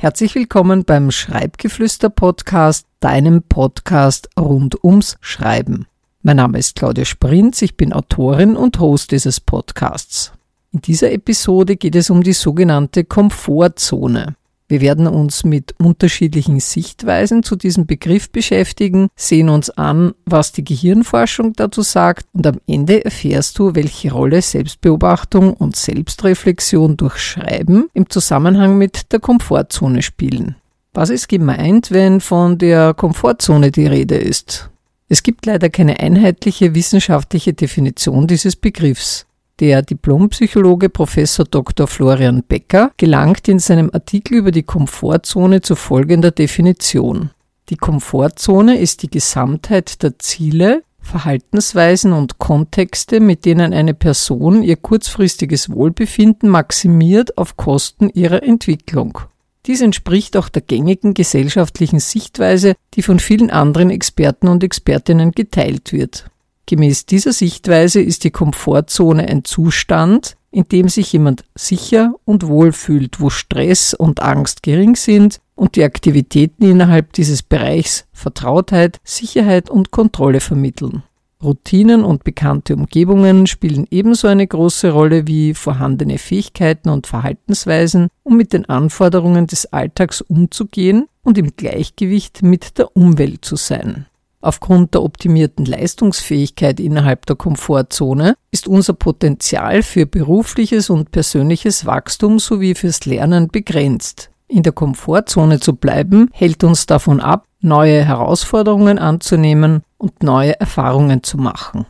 Herzlich 0.00 0.36
willkommen 0.36 0.84
beim 0.84 1.10
Schreibgeflüster 1.10 2.08
Podcast, 2.08 2.86
deinem 3.00 3.42
Podcast 3.42 4.28
rund 4.38 4.84
ums 4.84 5.16
Schreiben. 5.20 5.88
Mein 6.22 6.36
Name 6.36 6.60
ist 6.60 6.76
Claudia 6.76 7.04
Sprinz, 7.04 7.62
ich 7.62 7.76
bin 7.76 7.92
Autorin 7.92 8.54
und 8.54 8.78
Host 8.78 9.10
dieses 9.10 9.40
Podcasts. 9.40 10.32
In 10.70 10.82
dieser 10.82 11.10
Episode 11.10 11.74
geht 11.74 11.96
es 11.96 12.10
um 12.10 12.22
die 12.22 12.32
sogenannte 12.32 13.02
Komfortzone. 13.02 14.36
Wir 14.70 14.82
werden 14.82 15.06
uns 15.06 15.44
mit 15.44 15.74
unterschiedlichen 15.78 16.60
Sichtweisen 16.60 17.42
zu 17.42 17.56
diesem 17.56 17.86
Begriff 17.86 18.30
beschäftigen, 18.30 19.08
sehen 19.16 19.48
uns 19.48 19.70
an, 19.70 20.12
was 20.26 20.52
die 20.52 20.62
Gehirnforschung 20.62 21.54
dazu 21.54 21.80
sagt 21.80 22.26
und 22.34 22.46
am 22.46 22.60
Ende 22.66 23.02
erfährst 23.02 23.58
du, 23.58 23.74
welche 23.74 24.12
Rolle 24.12 24.42
Selbstbeobachtung 24.42 25.54
und 25.54 25.74
Selbstreflexion 25.74 26.98
durch 26.98 27.16
Schreiben 27.16 27.88
im 27.94 28.10
Zusammenhang 28.10 28.76
mit 28.76 29.10
der 29.10 29.20
Komfortzone 29.20 30.02
spielen. 30.02 30.56
Was 30.92 31.08
ist 31.08 31.28
gemeint, 31.28 31.90
wenn 31.90 32.20
von 32.20 32.58
der 32.58 32.92
Komfortzone 32.92 33.70
die 33.70 33.86
Rede 33.86 34.16
ist? 34.16 34.68
Es 35.08 35.22
gibt 35.22 35.46
leider 35.46 35.70
keine 35.70 36.00
einheitliche 36.00 36.74
wissenschaftliche 36.74 37.54
Definition 37.54 38.26
dieses 38.26 38.56
Begriffs. 38.56 39.27
Der 39.60 39.82
Diplompsychologe 39.82 40.88
Professor 40.88 41.44
Dr. 41.44 41.88
Florian 41.88 42.44
Becker 42.44 42.92
gelangt 42.96 43.48
in 43.48 43.58
seinem 43.58 43.90
Artikel 43.92 44.34
über 44.38 44.52
die 44.52 44.62
Komfortzone 44.62 45.62
zu 45.62 45.74
folgender 45.74 46.30
Definition. 46.30 47.30
Die 47.68 47.76
Komfortzone 47.76 48.78
ist 48.78 49.02
die 49.02 49.10
Gesamtheit 49.10 50.04
der 50.04 50.16
Ziele, 50.20 50.84
Verhaltensweisen 51.00 52.12
und 52.12 52.38
Kontexte, 52.38 53.18
mit 53.18 53.44
denen 53.44 53.72
eine 53.72 53.94
Person 53.94 54.62
ihr 54.62 54.76
kurzfristiges 54.76 55.70
Wohlbefinden 55.70 56.48
maximiert 56.48 57.36
auf 57.36 57.56
Kosten 57.56 58.10
ihrer 58.10 58.44
Entwicklung. 58.44 59.18
Dies 59.66 59.80
entspricht 59.80 60.36
auch 60.36 60.48
der 60.48 60.62
gängigen 60.62 61.14
gesellschaftlichen 61.14 61.98
Sichtweise, 61.98 62.74
die 62.94 63.02
von 63.02 63.18
vielen 63.18 63.50
anderen 63.50 63.90
Experten 63.90 64.46
und 64.46 64.62
Expertinnen 64.62 65.32
geteilt 65.32 65.92
wird. 65.92 66.30
Gemäß 66.68 67.06
dieser 67.06 67.32
Sichtweise 67.32 68.02
ist 68.02 68.24
die 68.24 68.30
Komfortzone 68.30 69.26
ein 69.26 69.42
Zustand, 69.42 70.36
in 70.50 70.68
dem 70.68 70.90
sich 70.90 71.10
jemand 71.14 71.44
sicher 71.54 72.12
und 72.26 72.46
wohl 72.46 72.72
fühlt, 72.72 73.22
wo 73.22 73.30
Stress 73.30 73.94
und 73.94 74.20
Angst 74.20 74.62
gering 74.62 74.94
sind 74.94 75.40
und 75.54 75.76
die 75.76 75.82
Aktivitäten 75.82 76.64
innerhalb 76.64 77.14
dieses 77.14 77.42
Bereichs 77.42 78.04
Vertrautheit, 78.12 79.00
Sicherheit 79.02 79.70
und 79.70 79.92
Kontrolle 79.92 80.40
vermitteln. 80.40 81.04
Routinen 81.42 82.04
und 82.04 82.22
bekannte 82.22 82.76
Umgebungen 82.76 83.46
spielen 83.46 83.86
ebenso 83.90 84.28
eine 84.28 84.46
große 84.46 84.90
Rolle 84.90 85.26
wie 85.26 85.54
vorhandene 85.54 86.18
Fähigkeiten 86.18 86.90
und 86.90 87.06
Verhaltensweisen, 87.06 88.08
um 88.24 88.36
mit 88.36 88.52
den 88.52 88.66
Anforderungen 88.66 89.46
des 89.46 89.72
Alltags 89.72 90.20
umzugehen 90.20 91.06
und 91.22 91.38
im 91.38 91.56
Gleichgewicht 91.56 92.42
mit 92.42 92.76
der 92.76 92.94
Umwelt 92.94 93.42
zu 93.42 93.56
sein. 93.56 94.04
Aufgrund 94.40 94.94
der 94.94 95.02
optimierten 95.02 95.64
Leistungsfähigkeit 95.64 96.78
innerhalb 96.78 97.26
der 97.26 97.34
Komfortzone 97.34 98.34
ist 98.52 98.68
unser 98.68 98.92
Potenzial 98.92 99.82
für 99.82 100.06
berufliches 100.06 100.90
und 100.90 101.10
persönliches 101.10 101.86
Wachstum 101.86 102.38
sowie 102.38 102.74
fürs 102.74 103.04
Lernen 103.04 103.48
begrenzt. 103.48 104.30
In 104.46 104.62
der 104.62 104.72
Komfortzone 104.72 105.60
zu 105.60 105.74
bleiben, 105.74 106.30
hält 106.32 106.62
uns 106.62 106.86
davon 106.86 107.20
ab, 107.20 107.44
neue 107.60 108.04
Herausforderungen 108.04 108.98
anzunehmen 108.98 109.82
und 109.98 110.22
neue 110.22 110.58
Erfahrungen 110.58 111.22
zu 111.22 111.36
machen. 111.36 111.84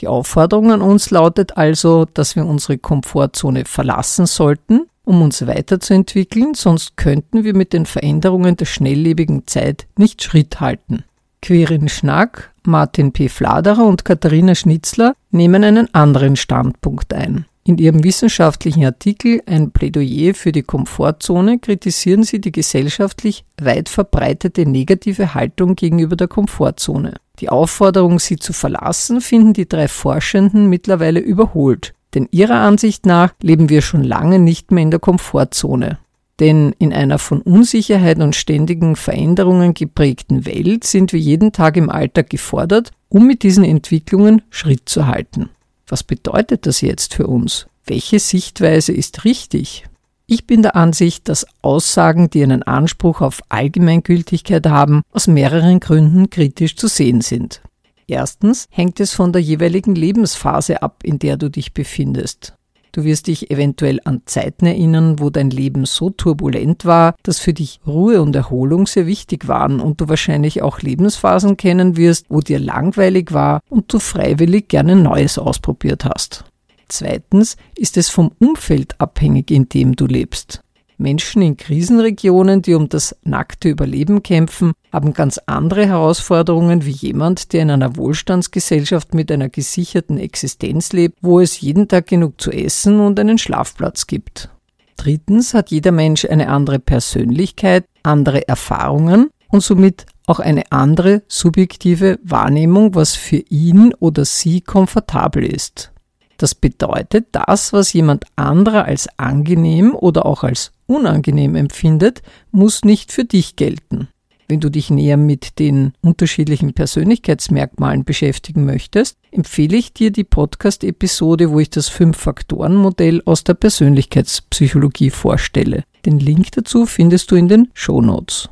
Die 0.00 0.08
Aufforderung 0.08 0.72
an 0.72 0.82
uns 0.82 1.10
lautet 1.10 1.56
also, 1.56 2.06
dass 2.12 2.34
wir 2.34 2.44
unsere 2.44 2.76
Komfortzone 2.76 3.64
verlassen 3.64 4.26
sollten, 4.26 4.88
um 5.04 5.22
uns 5.22 5.46
weiterzuentwickeln, 5.46 6.54
sonst 6.54 6.96
könnten 6.96 7.44
wir 7.44 7.54
mit 7.54 7.72
den 7.72 7.86
Veränderungen 7.86 8.56
der 8.56 8.66
schnelllebigen 8.66 9.46
Zeit 9.46 9.86
nicht 9.96 10.22
Schritt 10.22 10.60
halten. 10.60 11.04
Quirin 11.42 11.88
Schnack, 11.88 12.52
Martin 12.62 13.12
P. 13.12 13.28
Fladerer 13.28 13.84
und 13.84 14.04
Katharina 14.04 14.54
Schnitzler 14.54 15.16
nehmen 15.32 15.64
einen 15.64 15.92
anderen 15.92 16.36
Standpunkt 16.36 17.12
ein. 17.12 17.46
In 17.64 17.78
ihrem 17.78 18.04
wissenschaftlichen 18.04 18.84
Artikel 18.84 19.40
Ein 19.46 19.72
Plädoyer 19.72 20.34
für 20.34 20.52
die 20.52 20.62
Komfortzone 20.62 21.58
kritisieren 21.58 22.22
sie 22.22 22.40
die 22.40 22.52
gesellschaftlich 22.52 23.44
weit 23.60 23.88
verbreitete 23.88 24.66
negative 24.66 25.34
Haltung 25.34 25.74
gegenüber 25.74 26.16
der 26.16 26.28
Komfortzone. 26.28 27.14
Die 27.40 27.48
Aufforderung, 27.48 28.20
sie 28.20 28.36
zu 28.36 28.52
verlassen, 28.52 29.20
finden 29.20 29.52
die 29.52 29.68
drei 29.68 29.88
Forschenden 29.88 30.68
mittlerweile 30.68 31.20
überholt. 31.20 31.92
Denn 32.14 32.28
ihrer 32.30 32.60
Ansicht 32.60 33.06
nach 33.06 33.32
leben 33.40 33.68
wir 33.68 33.82
schon 33.82 34.04
lange 34.04 34.38
nicht 34.38 34.70
mehr 34.70 34.82
in 34.82 34.90
der 34.90 35.00
Komfortzone. 35.00 35.98
Denn 36.42 36.74
in 36.80 36.92
einer 36.92 37.20
von 37.20 37.40
Unsicherheit 37.40 38.18
und 38.18 38.34
ständigen 38.34 38.96
Veränderungen 38.96 39.74
geprägten 39.74 40.44
Welt 40.44 40.82
sind 40.82 41.12
wir 41.12 41.20
jeden 41.20 41.52
Tag 41.52 41.76
im 41.76 41.88
Alltag 41.88 42.30
gefordert, 42.30 42.90
um 43.08 43.28
mit 43.28 43.44
diesen 43.44 43.62
Entwicklungen 43.62 44.42
Schritt 44.50 44.88
zu 44.88 45.06
halten. 45.06 45.50
Was 45.86 46.02
bedeutet 46.02 46.66
das 46.66 46.80
jetzt 46.80 47.14
für 47.14 47.28
uns? 47.28 47.68
Welche 47.86 48.18
Sichtweise 48.18 48.90
ist 48.90 49.24
richtig? 49.24 49.84
Ich 50.26 50.48
bin 50.48 50.62
der 50.62 50.74
Ansicht, 50.74 51.28
dass 51.28 51.46
Aussagen, 51.62 52.28
die 52.28 52.42
einen 52.42 52.64
Anspruch 52.64 53.20
auf 53.20 53.40
Allgemeingültigkeit 53.48 54.66
haben, 54.66 55.02
aus 55.12 55.28
mehreren 55.28 55.78
Gründen 55.78 56.28
kritisch 56.28 56.74
zu 56.74 56.88
sehen 56.88 57.20
sind. 57.20 57.62
Erstens 58.08 58.66
hängt 58.68 58.98
es 58.98 59.12
von 59.12 59.32
der 59.32 59.42
jeweiligen 59.42 59.94
Lebensphase 59.94 60.82
ab, 60.82 61.04
in 61.04 61.20
der 61.20 61.36
du 61.36 61.50
dich 61.50 61.72
befindest. 61.72 62.54
Du 62.92 63.04
wirst 63.04 63.26
dich 63.26 63.50
eventuell 63.50 64.00
an 64.04 64.20
Zeiten 64.26 64.66
erinnern, 64.66 65.18
wo 65.18 65.30
dein 65.30 65.48
Leben 65.48 65.86
so 65.86 66.10
turbulent 66.10 66.84
war, 66.84 67.14
dass 67.22 67.38
für 67.38 67.54
dich 67.54 67.80
Ruhe 67.86 68.20
und 68.20 68.36
Erholung 68.36 68.86
sehr 68.86 69.06
wichtig 69.06 69.48
waren 69.48 69.80
und 69.80 70.02
du 70.02 70.10
wahrscheinlich 70.10 70.60
auch 70.60 70.80
Lebensphasen 70.80 71.56
kennen 71.56 71.96
wirst, 71.96 72.26
wo 72.28 72.40
dir 72.40 72.58
langweilig 72.58 73.32
war 73.32 73.62
und 73.70 73.90
du 73.90 73.98
freiwillig 73.98 74.68
gerne 74.68 74.94
Neues 74.94 75.38
ausprobiert 75.38 76.04
hast. 76.04 76.44
Zweitens 76.88 77.56
ist 77.74 77.96
es 77.96 78.10
vom 78.10 78.30
Umfeld 78.38 79.00
abhängig, 79.00 79.50
in 79.50 79.70
dem 79.70 79.96
du 79.96 80.06
lebst. 80.06 80.62
Menschen 81.02 81.42
in 81.42 81.56
Krisenregionen, 81.56 82.62
die 82.62 82.74
um 82.74 82.88
das 82.88 83.16
nackte 83.24 83.68
Überleben 83.68 84.22
kämpfen, 84.22 84.72
haben 84.92 85.12
ganz 85.12 85.38
andere 85.46 85.86
Herausforderungen 85.86 86.86
wie 86.86 86.92
jemand, 86.92 87.52
der 87.52 87.62
in 87.62 87.70
einer 87.70 87.96
Wohlstandsgesellschaft 87.96 89.12
mit 89.12 89.30
einer 89.30 89.48
gesicherten 89.48 90.18
Existenz 90.18 90.92
lebt, 90.92 91.18
wo 91.20 91.40
es 91.40 91.60
jeden 91.60 91.88
Tag 91.88 92.06
genug 92.06 92.40
zu 92.40 92.50
essen 92.50 93.00
und 93.00 93.18
einen 93.20 93.38
Schlafplatz 93.38 94.06
gibt. 94.06 94.48
Drittens 94.96 95.52
hat 95.52 95.70
jeder 95.70 95.92
Mensch 95.92 96.24
eine 96.24 96.48
andere 96.48 96.78
Persönlichkeit, 96.78 97.84
andere 98.02 98.46
Erfahrungen 98.46 99.30
und 99.48 99.62
somit 99.62 100.06
auch 100.26 100.38
eine 100.38 100.70
andere 100.70 101.22
subjektive 101.26 102.18
Wahrnehmung, 102.22 102.94
was 102.94 103.16
für 103.16 103.42
ihn 103.48 103.92
oder 103.98 104.24
sie 104.24 104.60
komfortabel 104.60 105.44
ist. 105.44 105.92
Das 106.36 106.54
bedeutet, 106.54 107.26
das, 107.32 107.72
was 107.72 107.92
jemand 107.92 108.24
anderer 108.34 108.84
als 108.84 109.08
angenehm 109.16 109.94
oder 109.94 110.26
auch 110.26 110.42
als 110.42 110.72
unangenehm 110.92 111.56
empfindet, 111.56 112.22
muss 112.50 112.84
nicht 112.84 113.12
für 113.12 113.24
dich 113.24 113.56
gelten. 113.56 114.08
Wenn 114.48 114.60
du 114.60 114.70
dich 114.70 114.90
näher 114.90 115.16
mit 115.16 115.58
den 115.58 115.94
unterschiedlichen 116.02 116.74
Persönlichkeitsmerkmalen 116.74 118.04
beschäftigen 118.04 118.66
möchtest, 118.66 119.16
empfehle 119.30 119.76
ich 119.76 119.94
dir 119.94 120.10
die 120.10 120.24
Podcast-Episode, 120.24 121.50
wo 121.50 121.60
ich 121.60 121.70
das 121.70 121.88
Fünf-Faktoren-Modell 121.88 123.22
aus 123.24 123.44
der 123.44 123.54
Persönlichkeitspsychologie 123.54 125.10
vorstelle. 125.10 125.84
Den 126.04 126.18
Link 126.18 126.52
dazu 126.52 126.84
findest 126.84 127.30
du 127.30 127.36
in 127.36 127.48
den 127.48 127.68
Show 127.72 128.02
Notes. 128.02 128.50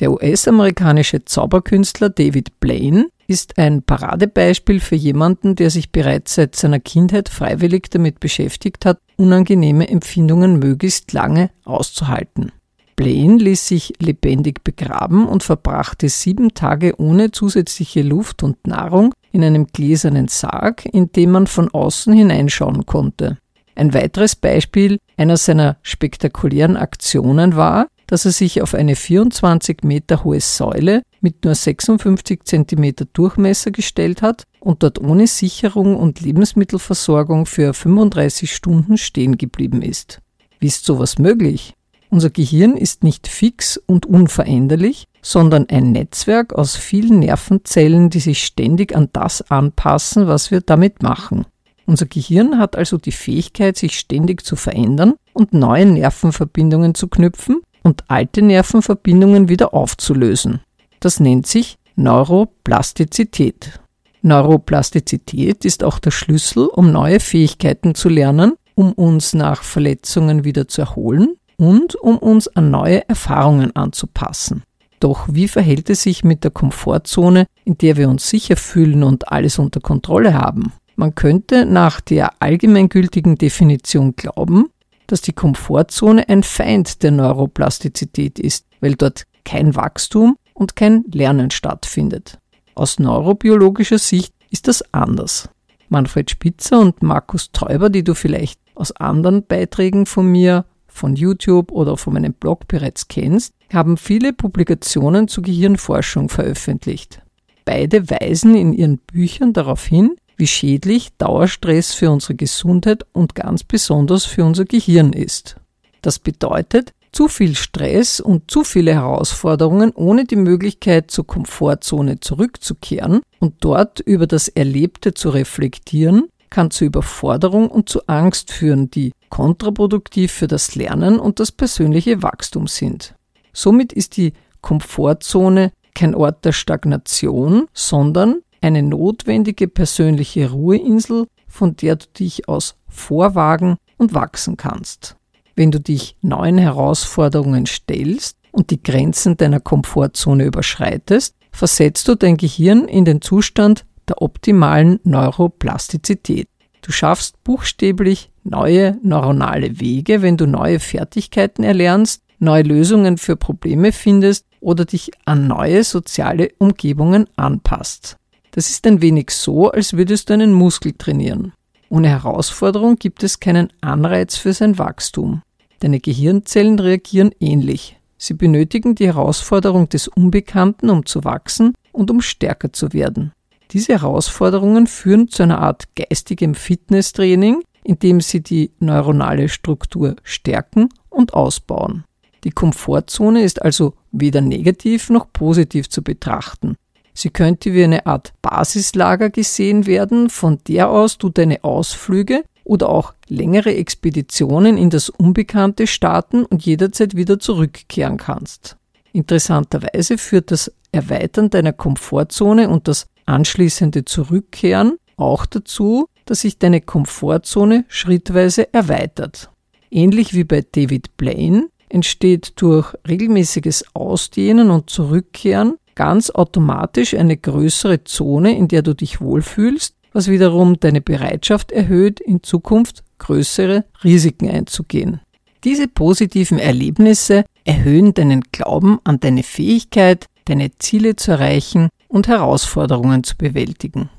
Der 0.00 0.10
US-amerikanische 0.10 1.24
Zauberkünstler 1.24 2.08
David 2.08 2.58
Blaine 2.60 3.06
ist 3.26 3.58
ein 3.58 3.82
Paradebeispiel 3.82 4.80
für 4.80 4.96
jemanden, 4.96 5.54
der 5.54 5.70
sich 5.70 5.90
bereits 5.92 6.34
seit 6.34 6.56
seiner 6.56 6.80
Kindheit 6.80 7.28
freiwillig 7.28 7.90
damit 7.90 8.20
beschäftigt 8.20 8.84
hat, 8.84 8.98
unangenehme 9.16 9.88
Empfindungen 9.88 10.58
möglichst 10.58 11.12
lange 11.12 11.50
auszuhalten. 11.64 12.52
Blaine 12.96 13.38
ließ 13.38 13.66
sich 13.68 13.94
lebendig 14.00 14.62
begraben 14.64 15.26
und 15.26 15.42
verbrachte 15.42 16.08
sieben 16.08 16.54
Tage 16.54 16.94
ohne 16.98 17.32
zusätzliche 17.32 18.02
Luft 18.02 18.42
und 18.42 18.66
Nahrung 18.66 19.14
in 19.32 19.42
einem 19.42 19.66
gläsernen 19.66 20.28
Sarg, 20.28 20.84
in 20.84 21.10
dem 21.12 21.30
man 21.30 21.46
von 21.46 21.72
außen 21.72 22.12
hineinschauen 22.12 22.84
konnte. 22.84 23.38
Ein 23.74 23.94
weiteres 23.94 24.36
Beispiel 24.36 24.98
einer 25.16 25.38
seiner 25.38 25.78
spektakulären 25.82 26.76
Aktionen 26.76 27.56
war, 27.56 27.86
dass 28.12 28.26
er 28.26 28.32
sich 28.32 28.60
auf 28.60 28.74
eine 28.74 28.94
24 28.94 29.84
Meter 29.84 30.22
hohe 30.22 30.38
Säule 30.38 31.00
mit 31.22 31.46
nur 31.46 31.54
56 31.54 32.44
Zentimeter 32.44 33.06
Durchmesser 33.10 33.70
gestellt 33.70 34.20
hat 34.20 34.44
und 34.60 34.82
dort 34.82 35.00
ohne 35.00 35.26
Sicherung 35.26 35.96
und 35.96 36.20
Lebensmittelversorgung 36.20 37.46
für 37.46 37.72
35 37.72 38.54
Stunden 38.54 38.98
stehen 38.98 39.38
geblieben 39.38 39.80
ist. 39.80 40.20
Wie 40.60 40.66
ist 40.66 40.84
sowas 40.84 41.18
möglich? 41.18 41.72
Unser 42.10 42.28
Gehirn 42.28 42.76
ist 42.76 43.02
nicht 43.02 43.28
fix 43.28 43.78
und 43.78 44.04
unveränderlich, 44.04 45.06
sondern 45.22 45.70
ein 45.70 45.92
Netzwerk 45.92 46.52
aus 46.52 46.76
vielen 46.76 47.20
Nervenzellen, 47.20 48.10
die 48.10 48.20
sich 48.20 48.44
ständig 48.44 48.94
an 48.94 49.08
das 49.14 49.40
anpassen, 49.50 50.26
was 50.26 50.50
wir 50.50 50.60
damit 50.60 51.02
machen. 51.02 51.46
Unser 51.86 52.04
Gehirn 52.04 52.58
hat 52.58 52.76
also 52.76 52.98
die 52.98 53.10
Fähigkeit, 53.10 53.78
sich 53.78 53.98
ständig 53.98 54.44
zu 54.44 54.54
verändern 54.54 55.14
und 55.32 55.54
neue 55.54 55.86
Nervenverbindungen 55.86 56.94
zu 56.94 57.08
knüpfen, 57.08 57.62
und 57.82 58.04
alte 58.08 58.42
Nervenverbindungen 58.42 59.48
wieder 59.48 59.74
aufzulösen. 59.74 60.60
Das 61.00 61.20
nennt 61.20 61.46
sich 61.46 61.78
Neuroplastizität. 61.96 63.80
Neuroplastizität 64.22 65.64
ist 65.64 65.82
auch 65.82 65.98
der 65.98 66.12
Schlüssel, 66.12 66.66
um 66.66 66.92
neue 66.92 67.20
Fähigkeiten 67.20 67.94
zu 67.94 68.08
lernen, 68.08 68.52
um 68.74 68.92
uns 68.92 69.34
nach 69.34 69.62
Verletzungen 69.62 70.44
wieder 70.44 70.68
zu 70.68 70.82
erholen 70.82 71.34
und 71.56 71.96
um 71.96 72.18
uns 72.18 72.48
an 72.48 72.70
neue 72.70 73.08
Erfahrungen 73.08 73.74
anzupassen. 73.74 74.62
Doch 75.00 75.26
wie 75.28 75.48
verhält 75.48 75.90
es 75.90 76.02
sich 76.02 76.22
mit 76.22 76.44
der 76.44 76.52
Komfortzone, 76.52 77.46
in 77.64 77.76
der 77.76 77.96
wir 77.96 78.08
uns 78.08 78.28
sicher 78.28 78.56
fühlen 78.56 79.02
und 79.02 79.32
alles 79.32 79.58
unter 79.58 79.80
Kontrolle 79.80 80.34
haben? 80.34 80.72
Man 80.94 81.14
könnte 81.16 81.66
nach 81.66 82.00
der 82.00 82.40
allgemeingültigen 82.40 83.36
Definition 83.36 84.14
glauben, 84.14 84.66
dass 85.12 85.20
die 85.20 85.34
Komfortzone 85.34 86.26
ein 86.30 86.42
Feind 86.42 87.02
der 87.02 87.10
Neuroplastizität 87.10 88.38
ist, 88.38 88.64
weil 88.80 88.94
dort 88.94 89.24
kein 89.44 89.76
Wachstum 89.76 90.38
und 90.54 90.74
kein 90.74 91.04
Lernen 91.12 91.50
stattfindet. 91.50 92.38
Aus 92.74 92.98
neurobiologischer 92.98 93.98
Sicht 93.98 94.32
ist 94.48 94.68
das 94.68 94.82
anders. 94.94 95.50
Manfred 95.90 96.30
Spitzer 96.30 96.80
und 96.80 97.02
Markus 97.02 97.52
Täuber, 97.52 97.90
die 97.90 98.04
du 98.04 98.14
vielleicht 98.14 98.58
aus 98.74 98.90
anderen 98.92 99.44
Beiträgen 99.44 100.06
von 100.06 100.32
mir, 100.32 100.64
von 100.86 101.14
YouTube 101.14 101.72
oder 101.72 101.98
von 101.98 102.14
meinem 102.14 102.32
Blog 102.32 102.66
bereits 102.66 103.06
kennst, 103.06 103.52
haben 103.70 103.98
viele 103.98 104.32
Publikationen 104.32 105.28
zur 105.28 105.42
Gehirnforschung 105.42 106.30
veröffentlicht. 106.30 107.20
Beide 107.66 108.08
weisen 108.08 108.54
in 108.54 108.72
ihren 108.72 108.96
Büchern 108.96 109.52
darauf 109.52 109.84
hin, 109.84 110.16
wie 110.36 110.46
schädlich 110.46 111.10
Dauerstress 111.18 111.94
für 111.94 112.10
unsere 112.10 112.34
Gesundheit 112.34 113.04
und 113.12 113.34
ganz 113.34 113.64
besonders 113.64 114.24
für 114.24 114.44
unser 114.44 114.64
Gehirn 114.64 115.12
ist. 115.12 115.56
Das 116.02 116.18
bedeutet, 116.18 116.92
zu 117.12 117.28
viel 117.28 117.54
Stress 117.54 118.20
und 118.20 118.50
zu 118.50 118.64
viele 118.64 118.94
Herausforderungen 118.94 119.92
ohne 119.94 120.24
die 120.24 120.36
Möglichkeit 120.36 121.10
zur 121.10 121.26
Komfortzone 121.26 122.20
zurückzukehren 122.20 123.20
und 123.38 123.56
dort 123.60 124.00
über 124.00 124.26
das 124.26 124.48
Erlebte 124.48 125.12
zu 125.12 125.28
reflektieren, 125.28 126.28
kann 126.48 126.70
zu 126.70 126.84
Überforderung 126.84 127.68
und 127.68 127.88
zu 127.88 128.06
Angst 128.06 128.50
führen, 128.50 128.90
die 128.90 129.12
kontraproduktiv 129.28 130.32
für 130.32 130.48
das 130.48 130.74
Lernen 130.74 131.18
und 131.18 131.38
das 131.40 131.52
persönliche 131.52 132.22
Wachstum 132.22 132.66
sind. 132.66 133.14
Somit 133.52 133.92
ist 133.92 134.16
die 134.16 134.32
Komfortzone 134.60 135.72
kein 135.94 136.14
Ort 136.14 136.44
der 136.44 136.52
Stagnation, 136.52 137.66
sondern 137.72 138.40
eine 138.62 138.82
notwendige 138.82 139.68
persönliche 139.68 140.50
Ruheinsel, 140.50 141.26
von 141.48 141.76
der 141.76 141.96
du 141.96 142.06
dich 142.18 142.48
aus 142.48 142.76
vorwagen 142.88 143.76
und 143.98 144.14
wachsen 144.14 144.56
kannst. 144.56 145.16
Wenn 145.54 145.70
du 145.70 145.80
dich 145.80 146.16
neuen 146.22 146.58
Herausforderungen 146.58 147.66
stellst 147.66 148.38
und 148.52 148.70
die 148.70 148.82
Grenzen 148.82 149.36
deiner 149.36 149.60
Komfortzone 149.60 150.44
überschreitest, 150.44 151.34
versetzt 151.50 152.08
du 152.08 152.14
dein 152.14 152.36
Gehirn 152.36 152.88
in 152.88 153.04
den 153.04 153.20
Zustand 153.20 153.84
der 154.08 154.22
optimalen 154.22 154.98
Neuroplastizität. 155.04 156.48
Du 156.80 156.90
schaffst 156.90 157.42
buchstäblich 157.44 158.30
neue 158.42 158.98
neuronale 159.02 159.78
Wege, 159.78 160.22
wenn 160.22 160.36
du 160.36 160.46
neue 160.46 160.80
Fertigkeiten 160.80 161.62
erlernst, 161.62 162.22
neue 162.38 162.62
Lösungen 162.62 163.18
für 163.18 163.36
Probleme 163.36 163.92
findest 163.92 164.46
oder 164.60 164.84
dich 164.84 165.12
an 165.24 165.46
neue 165.46 165.84
soziale 165.84 166.50
Umgebungen 166.58 167.28
anpasst. 167.36 168.16
Das 168.52 168.68
ist 168.68 168.86
ein 168.86 169.00
wenig 169.00 169.30
so, 169.30 169.70
als 169.70 169.94
würdest 169.94 170.28
du 170.28 170.34
einen 170.34 170.52
Muskel 170.52 170.92
trainieren. 170.92 171.52
Ohne 171.88 172.08
Herausforderung 172.08 172.96
gibt 172.96 173.22
es 173.22 173.40
keinen 173.40 173.72
Anreiz 173.80 174.36
für 174.36 174.52
sein 174.52 174.78
Wachstum. 174.78 175.42
Deine 175.80 176.00
Gehirnzellen 176.00 176.78
reagieren 176.78 177.32
ähnlich. 177.40 177.98
Sie 178.18 178.34
benötigen 178.34 178.94
die 178.94 179.06
Herausforderung 179.06 179.88
des 179.88 180.06
Unbekannten, 180.06 180.90
um 180.90 181.06
zu 181.06 181.24
wachsen 181.24 181.74
und 181.92 182.10
um 182.10 182.20
stärker 182.20 182.72
zu 182.72 182.92
werden. 182.92 183.32
Diese 183.72 183.94
Herausforderungen 183.94 184.86
führen 184.86 185.28
zu 185.28 185.42
einer 185.42 185.60
Art 185.60 185.84
geistigem 185.96 186.54
Fitnesstraining, 186.54 187.62
indem 187.84 188.20
sie 188.20 188.42
die 188.42 188.70
neuronale 188.80 189.48
Struktur 189.48 190.16
stärken 190.22 190.90
und 191.08 191.32
ausbauen. 191.32 192.04
Die 192.44 192.50
Komfortzone 192.50 193.42
ist 193.42 193.62
also 193.62 193.94
weder 194.10 194.40
negativ 194.40 195.08
noch 195.10 195.32
positiv 195.32 195.88
zu 195.88 196.02
betrachten. 196.02 196.76
Sie 197.14 197.30
könnte 197.30 197.72
wie 197.74 197.84
eine 197.84 198.06
Art 198.06 198.32
Basislager 198.42 199.30
gesehen 199.30 199.86
werden, 199.86 200.30
von 200.30 200.58
der 200.66 200.90
aus 200.90 201.18
du 201.18 201.28
deine 201.28 201.62
Ausflüge 201.62 202.44
oder 202.64 202.88
auch 202.88 203.12
längere 203.28 203.74
Expeditionen 203.74 204.78
in 204.78 204.90
das 204.90 205.08
Unbekannte 205.08 205.86
starten 205.86 206.44
und 206.44 206.64
jederzeit 206.64 207.16
wieder 207.16 207.38
zurückkehren 207.38 208.16
kannst. 208.16 208.76
Interessanterweise 209.12 210.16
führt 210.16 210.50
das 210.50 210.72
Erweitern 210.90 211.50
deiner 211.50 211.72
Komfortzone 211.72 212.68
und 212.68 212.88
das 212.88 213.06
anschließende 213.26 214.04
Zurückkehren 214.04 214.96
auch 215.16 215.46
dazu, 215.46 216.06
dass 216.24 216.40
sich 216.40 216.58
deine 216.58 216.80
Komfortzone 216.80 217.84
schrittweise 217.88 218.72
erweitert. 218.72 219.50
Ähnlich 219.90 220.34
wie 220.34 220.44
bei 220.44 220.62
David 220.62 221.16
Blaine 221.16 221.68
entsteht 221.88 222.54
durch 222.56 222.94
regelmäßiges 223.06 223.84
Ausdehnen 223.94 224.70
und 224.70 224.88
Zurückkehren 224.88 225.76
ganz 225.94 226.30
automatisch 226.30 227.14
eine 227.14 227.36
größere 227.36 228.04
Zone, 228.04 228.56
in 228.56 228.68
der 228.68 228.82
du 228.82 228.94
dich 228.94 229.20
wohlfühlst, 229.20 229.94
was 230.12 230.28
wiederum 230.28 230.78
deine 230.78 231.00
Bereitschaft 231.00 231.72
erhöht, 231.72 232.20
in 232.20 232.42
Zukunft 232.42 233.02
größere 233.18 233.84
Risiken 234.04 234.50
einzugehen. 234.50 235.20
Diese 235.64 235.86
positiven 235.86 236.58
Erlebnisse 236.58 237.44
erhöhen 237.64 238.14
deinen 238.14 238.42
Glauben 238.50 238.98
an 239.04 239.20
deine 239.20 239.44
Fähigkeit, 239.44 240.26
deine 240.46 240.76
Ziele 240.78 241.16
zu 241.16 241.32
erreichen 241.32 241.88
und 242.08 242.28
Herausforderungen 242.28 243.22
zu 243.22 243.36
bewältigen. 243.36 244.10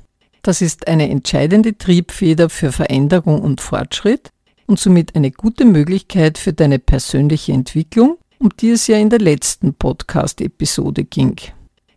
Das 0.42 0.62
ist 0.62 0.88
eine 0.88 1.08
entscheidende 1.10 1.76
Triebfeder 1.76 2.48
für 2.48 2.72
Veränderung 2.72 3.40
und 3.40 3.60
Fortschritt 3.60 4.30
und 4.66 4.78
somit 4.78 5.14
eine 5.14 5.30
gute 5.30 5.64
Möglichkeit 5.64 6.38
für 6.38 6.52
deine 6.52 6.78
persönliche 6.78 7.52
Entwicklung, 7.52 8.18
um 8.38 8.50
die 8.60 8.70
es 8.70 8.86
ja 8.86 8.98
in 8.98 9.10
der 9.10 9.20
letzten 9.20 9.74
Podcast-Episode 9.74 11.04
ging. 11.04 11.36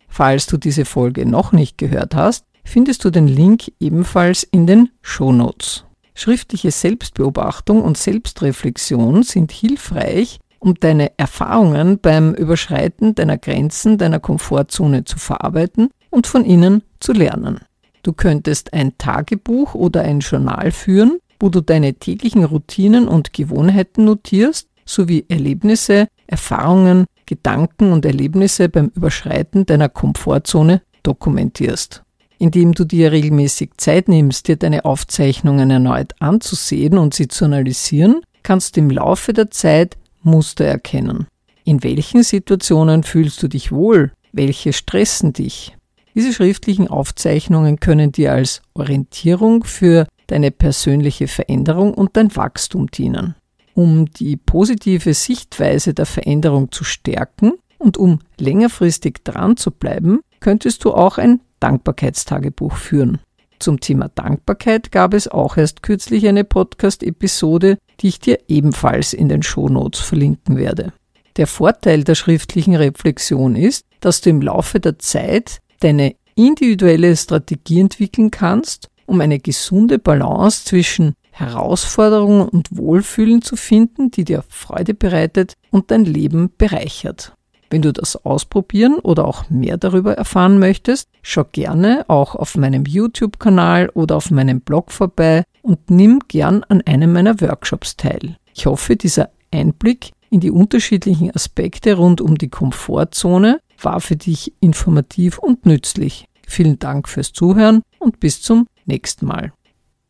Falls 0.08 0.46
du 0.46 0.56
diese 0.56 0.84
Folge 0.84 1.26
noch 1.26 1.52
nicht 1.52 1.78
gehört 1.78 2.14
hast, 2.14 2.44
findest 2.64 3.04
du 3.04 3.10
den 3.10 3.28
Link 3.28 3.72
ebenfalls 3.78 4.42
in 4.42 4.66
den 4.66 4.90
Shownotes. 5.02 5.84
Schriftliche 6.14 6.72
Selbstbeobachtung 6.72 7.82
und 7.82 7.96
Selbstreflexion 7.96 9.22
sind 9.22 9.52
hilfreich, 9.52 10.40
um 10.58 10.74
deine 10.74 11.16
Erfahrungen 11.16 12.00
beim 12.00 12.34
Überschreiten 12.34 13.14
deiner 13.14 13.38
Grenzen 13.38 13.98
deiner 13.98 14.18
Komfortzone 14.18 15.04
zu 15.04 15.18
verarbeiten 15.18 15.90
und 16.10 16.26
von 16.26 16.44
ihnen 16.44 16.82
zu 16.98 17.12
lernen. 17.12 17.60
Du 18.02 18.12
könntest 18.12 18.72
ein 18.72 18.98
Tagebuch 18.98 19.74
oder 19.74 20.02
ein 20.02 20.20
Journal 20.20 20.72
führen, 20.72 21.18
wo 21.38 21.48
du 21.50 21.60
deine 21.60 21.94
täglichen 21.94 22.44
Routinen 22.44 23.06
und 23.06 23.32
Gewohnheiten 23.32 24.04
notierst, 24.04 24.68
sowie 24.84 25.24
Erlebnisse, 25.28 26.08
Erfahrungen, 26.26 27.04
Gedanken 27.28 27.92
und 27.92 28.06
Erlebnisse 28.06 28.70
beim 28.70 28.90
Überschreiten 28.94 29.66
deiner 29.66 29.90
Komfortzone 29.90 30.80
dokumentierst. 31.02 32.02
Indem 32.38 32.72
du 32.72 32.84
dir 32.84 33.12
regelmäßig 33.12 33.72
Zeit 33.76 34.08
nimmst, 34.08 34.48
dir 34.48 34.56
deine 34.56 34.86
Aufzeichnungen 34.86 35.70
erneut 35.70 36.14
anzusehen 36.20 36.96
und 36.96 37.12
sie 37.12 37.28
zu 37.28 37.44
analysieren, 37.44 38.22
kannst 38.42 38.76
du 38.76 38.80
im 38.80 38.90
Laufe 38.90 39.34
der 39.34 39.50
Zeit 39.50 39.98
Muster 40.22 40.64
erkennen. 40.64 41.26
In 41.64 41.82
welchen 41.82 42.22
Situationen 42.22 43.02
fühlst 43.02 43.42
du 43.42 43.48
dich 43.48 43.72
wohl? 43.72 44.12
Welche 44.32 44.72
stressen 44.72 45.34
dich? 45.34 45.76
Diese 46.14 46.32
schriftlichen 46.32 46.88
Aufzeichnungen 46.88 47.78
können 47.78 48.10
dir 48.10 48.32
als 48.32 48.62
Orientierung 48.72 49.64
für 49.64 50.06
deine 50.28 50.50
persönliche 50.50 51.28
Veränderung 51.28 51.92
und 51.92 52.16
dein 52.16 52.34
Wachstum 52.34 52.90
dienen 52.90 53.34
um 53.78 54.10
die 54.10 54.36
positive 54.36 55.14
Sichtweise 55.14 55.94
der 55.94 56.04
Veränderung 56.04 56.72
zu 56.72 56.82
stärken 56.82 57.52
und 57.78 57.96
um 57.96 58.18
längerfristig 58.36 59.22
dran 59.22 59.56
zu 59.56 59.70
bleiben, 59.70 60.18
könntest 60.40 60.84
du 60.84 60.92
auch 60.92 61.16
ein 61.16 61.38
Dankbarkeitstagebuch 61.60 62.74
führen. 62.74 63.20
Zum 63.60 63.78
Thema 63.78 64.08
Dankbarkeit 64.12 64.90
gab 64.90 65.14
es 65.14 65.28
auch 65.28 65.56
erst 65.56 65.84
kürzlich 65.84 66.26
eine 66.26 66.42
Podcast-Episode, 66.42 67.78
die 68.00 68.08
ich 68.08 68.18
dir 68.18 68.40
ebenfalls 68.48 69.12
in 69.12 69.28
den 69.28 69.44
Shownotes 69.44 70.00
verlinken 70.00 70.56
werde. 70.56 70.92
Der 71.36 71.46
Vorteil 71.46 72.02
der 72.02 72.16
schriftlichen 72.16 72.74
Reflexion 72.74 73.54
ist, 73.54 73.84
dass 74.00 74.22
du 74.22 74.30
im 74.30 74.42
Laufe 74.42 74.80
der 74.80 74.98
Zeit 74.98 75.60
deine 75.78 76.16
individuelle 76.34 77.16
Strategie 77.16 77.78
entwickeln 77.78 78.32
kannst, 78.32 78.88
um 79.06 79.20
eine 79.20 79.38
gesunde 79.38 80.00
Balance 80.00 80.64
zwischen 80.64 81.14
Herausforderungen 81.38 82.48
und 82.48 82.76
Wohlfühlen 82.76 83.42
zu 83.42 83.56
finden, 83.56 84.10
die 84.10 84.24
dir 84.24 84.42
Freude 84.48 84.94
bereitet 84.94 85.54
und 85.70 85.90
dein 85.90 86.04
Leben 86.04 86.50
bereichert. 86.56 87.32
Wenn 87.70 87.82
du 87.82 87.92
das 87.92 88.16
ausprobieren 88.24 88.98
oder 88.98 89.26
auch 89.26 89.50
mehr 89.50 89.76
darüber 89.76 90.14
erfahren 90.14 90.58
möchtest, 90.58 91.08
schau 91.22 91.44
gerne 91.44 92.04
auch 92.08 92.34
auf 92.34 92.56
meinem 92.56 92.84
YouTube-Kanal 92.86 93.90
oder 93.90 94.16
auf 94.16 94.30
meinem 94.30 94.60
Blog 94.60 94.90
vorbei 94.90 95.44
und 95.62 95.90
nimm 95.90 96.20
gern 96.28 96.64
an 96.68 96.82
einem 96.82 97.12
meiner 97.12 97.40
Workshops 97.40 97.96
teil. 97.96 98.36
Ich 98.54 98.66
hoffe, 98.66 98.96
dieser 98.96 99.30
Einblick 99.52 100.12
in 100.30 100.40
die 100.40 100.50
unterschiedlichen 100.50 101.30
Aspekte 101.34 101.94
rund 101.94 102.20
um 102.20 102.38
die 102.38 102.48
Komfortzone 102.48 103.60
war 103.80 104.00
für 104.00 104.16
dich 104.16 104.52
informativ 104.60 105.38
und 105.38 105.66
nützlich. 105.66 106.26
Vielen 106.46 106.78
Dank 106.78 107.08
fürs 107.08 107.32
Zuhören 107.32 107.82
und 107.98 108.20
bis 108.20 108.40
zum 108.40 108.66
nächsten 108.86 109.26
Mal. 109.26 109.52